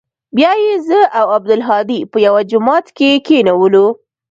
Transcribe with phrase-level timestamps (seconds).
[0.35, 3.85] بيا يې زه او عبدالهادي په يوه جماعت کښې کښېنولو.